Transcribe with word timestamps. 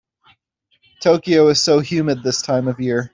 Tokyo 0.99 1.47
is 1.49 1.61
so 1.61 1.79
humid 1.79 2.23
this 2.23 2.41
time 2.41 2.67
of 2.67 2.79
year. 2.79 3.07